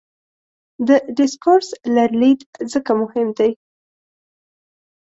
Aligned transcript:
د 0.87 0.89
ډسکورس 1.17 1.69
لرلید 1.95 2.39
ځکه 2.71 2.91
مهم 3.01 3.27
دی. 3.37 3.51